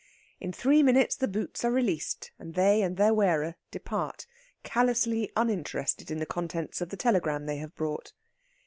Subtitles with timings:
[0.39, 4.25] In three minutes the boots are released, and they and their wearer depart,
[4.63, 8.11] callously uninterested in the contents of the telegram they have brought.